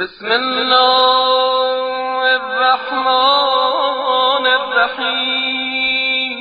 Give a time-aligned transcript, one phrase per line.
[0.00, 6.38] بسم الله الرحمن الرحيم.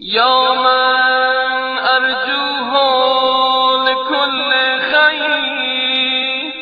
[0.00, 2.72] يا من أرجوه
[3.84, 4.50] لكل
[4.92, 6.52] خير.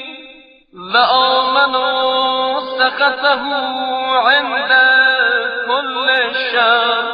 [0.95, 3.45] وآمنوا سخطه
[4.19, 4.73] عند
[5.67, 6.09] كل
[6.53, 7.05] شر.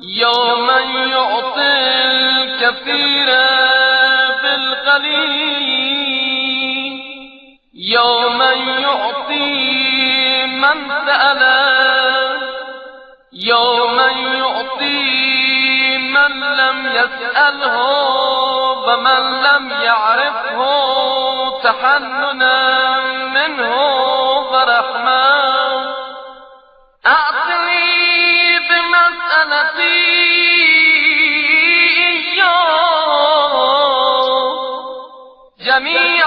[0.00, 3.28] يا من يعطي الكثير
[4.42, 5.77] بالقليل.
[7.88, 11.42] يا من يعطي من سأل
[13.32, 17.76] يا من يعطي من لم يسأله
[18.86, 20.58] ومن لم يعرفه
[21.64, 23.00] تحننا
[23.36, 23.72] منه
[24.52, 25.28] ورحمة
[27.06, 29.98] أعطني بمسألتي
[32.38, 33.54] إياه
[35.60, 36.26] جميع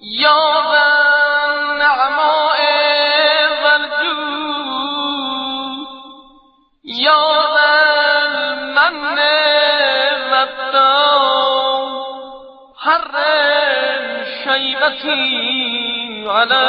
[0.00, 0.42] یا
[1.44, 2.58] النعماء
[3.62, 4.68] و الجود
[6.84, 7.24] یا
[8.34, 9.18] المن
[10.30, 10.32] و
[12.84, 16.64] حرم شيبتي على